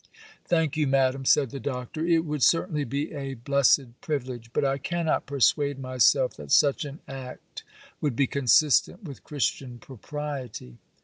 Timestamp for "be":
2.85-3.11, 8.15-8.25